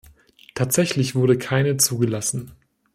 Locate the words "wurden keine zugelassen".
1.13-2.53